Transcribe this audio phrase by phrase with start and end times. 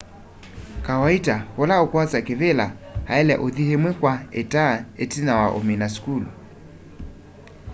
[0.87, 2.65] kawaita ula ukwosa kivila
[3.13, 4.65] aile uthi imwe kwa ita
[5.03, 6.27] itina wa umina sukulu